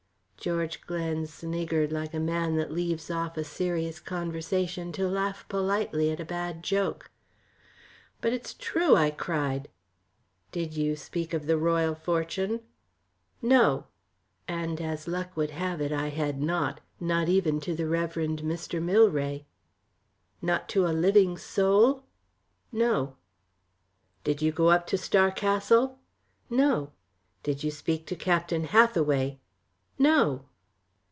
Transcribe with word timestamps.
George 0.43 0.81
Glen 0.87 1.27
sniggered 1.27 1.91
like 1.91 2.15
a 2.15 2.19
man 2.19 2.55
that 2.55 2.71
leaves 2.71 3.11
off 3.11 3.37
a 3.37 3.43
serious 3.43 3.99
conversation 3.99 4.91
to 4.93 5.07
laugh 5.07 5.47
politely 5.47 6.09
at 6.09 6.19
a 6.19 6.25
bad 6.25 6.63
joke. 6.63 7.11
"But 8.21 8.33
it's 8.33 8.55
true," 8.55 8.95
I 8.95 9.11
cried. 9.11 9.67
"Did 10.51 10.75
you 10.75 10.95
speak 10.95 11.35
of 11.35 11.45
the 11.45 11.57
Royal 11.59 11.93
Fortune?" 11.93 12.61
"No," 13.39 13.85
and, 14.47 14.81
as 14.81 15.07
luck 15.07 15.37
would 15.37 15.51
have 15.51 15.79
it, 15.79 15.91
I 15.91 16.07
had 16.07 16.41
not 16.41 16.81
not 16.99 17.29
even 17.29 17.59
to 17.59 17.75
the 17.75 17.85
Rev. 17.85 18.13
Mr. 18.15 18.81
Milray. 18.81 19.45
"Not 20.41 20.67
to 20.69 20.87
a 20.87 20.91
living 20.91 21.37
soul?" 21.37 22.05
"No." 22.71 23.15
"Did 24.23 24.41
you 24.41 24.51
go 24.51 24.71
up 24.71 24.87
to 24.87 24.97
Star 24.97 25.29
Castle?" 25.29 25.99
"No." 26.49 26.93
"Did 27.43 27.63
you 27.63 27.69
speak 27.69 28.07
to 28.07 28.15
Captain 28.15 28.63
Hathaway?" 28.63 29.37
"No." 29.99 30.45